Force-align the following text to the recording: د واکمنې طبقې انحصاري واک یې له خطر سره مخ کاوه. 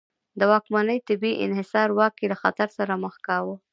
د 0.39 0.41
واکمنې 0.51 0.97
طبقې 1.07 1.31
انحصاري 1.45 1.93
واک 1.97 2.15
یې 2.21 2.27
له 2.31 2.37
خطر 2.43 2.67
سره 2.77 2.93
مخ 3.03 3.15
کاوه. 3.27 3.55